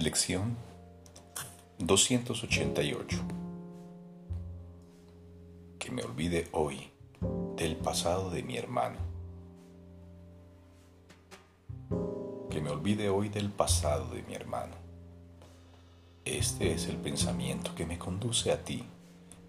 [0.00, 0.56] Lección
[1.78, 3.18] 288.
[5.78, 6.88] Que me olvide hoy
[7.58, 8.96] del pasado de mi hermano.
[12.48, 14.72] Que me olvide hoy del pasado de mi hermano.
[16.24, 18.86] Este es el pensamiento que me conduce a ti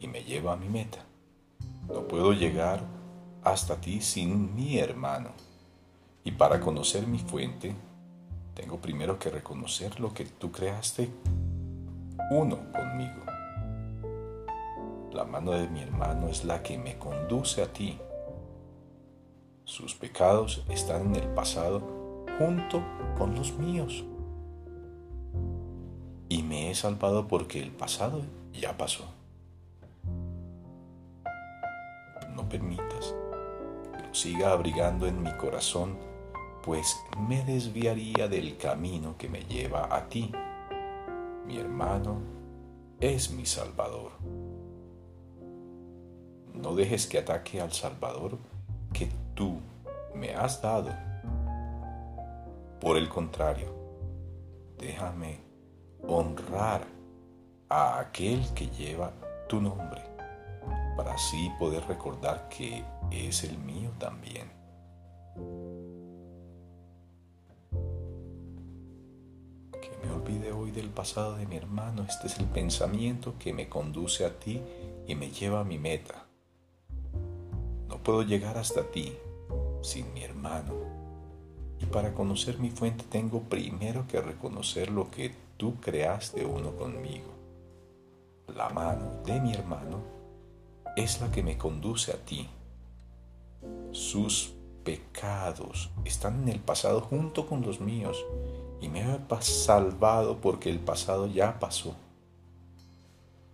[0.00, 1.04] y me lleva a mi meta.
[1.86, 2.82] No puedo llegar
[3.44, 5.30] hasta ti sin mi hermano.
[6.24, 7.72] Y para conocer mi fuente,
[8.54, 11.10] tengo primero que reconocer lo que tú creaste
[12.30, 13.24] uno conmigo.
[15.12, 17.98] La mano de mi hermano es la que me conduce a ti.
[19.64, 21.80] Sus pecados están en el pasado
[22.38, 22.82] junto
[23.18, 24.04] con los míos.
[26.28, 28.22] Y me he salvado porque el pasado
[28.52, 29.04] ya pasó.
[32.34, 33.14] No permitas
[33.96, 36.09] que lo siga abrigando en mi corazón
[36.62, 40.30] pues me desviaría del camino que me lleva a ti.
[41.46, 42.20] Mi hermano
[43.00, 44.12] es mi Salvador.
[46.54, 48.38] No dejes que ataque al Salvador
[48.92, 49.58] que tú
[50.14, 50.90] me has dado.
[52.80, 53.74] Por el contrario,
[54.78, 55.40] déjame
[56.06, 56.84] honrar
[57.68, 59.12] a aquel que lleva
[59.48, 60.02] tu nombre,
[60.96, 64.59] para así poder recordar que es el mío también.
[70.70, 72.04] Del pasado de mi hermano.
[72.08, 74.60] Este es el pensamiento que me conduce a ti
[75.06, 76.26] y me lleva a mi meta.
[77.88, 79.12] No puedo llegar hasta ti
[79.82, 80.74] sin mi hermano.
[81.80, 87.28] Y para conocer mi fuente tengo primero que reconocer lo que tú creaste uno conmigo.
[88.54, 89.98] La mano de mi hermano
[90.96, 92.48] es la que me conduce a ti.
[93.92, 94.52] Sus
[94.84, 98.24] pecados están en el pasado junto con los míos
[98.80, 101.94] y me ha salvado porque el pasado ya pasó.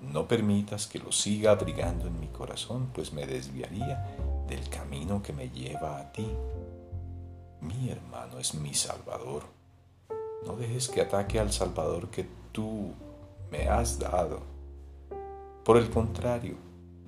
[0.00, 4.16] No permitas que lo siga abrigando en mi corazón, pues me desviaría
[4.46, 6.28] del camino que me lleva a ti.
[7.60, 9.44] Mi hermano es mi Salvador.
[10.46, 12.92] No dejes que ataque al Salvador que tú
[13.50, 14.42] me has dado.
[15.64, 16.56] Por el contrario,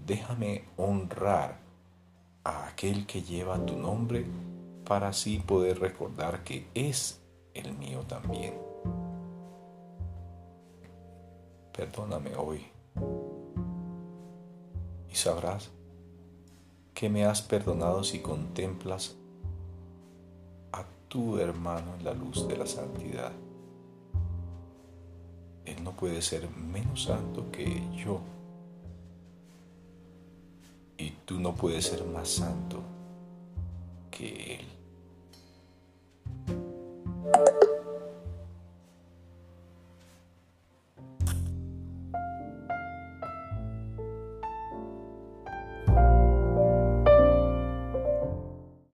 [0.06, 1.58] déjame honrar
[2.44, 4.24] a aquel que lleva tu nombre
[4.86, 7.20] para así poder recordar que es
[7.58, 8.54] el mío también.
[11.72, 12.66] Perdóname hoy
[15.10, 15.70] y sabrás
[16.94, 19.16] que me has perdonado si contemplas
[20.72, 23.32] a tu hermano en la luz de la santidad.
[25.66, 28.20] Él no puede ser menos santo que yo.
[30.96, 32.82] Y tú no puedes ser más santo
[34.10, 34.75] que Él.